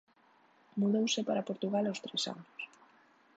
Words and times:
Mudouse 0.79 1.21
para 1.27 1.47
Portugal 1.49 1.85
aos 1.87 2.01
tres 2.05 2.23
anos. 2.33 2.59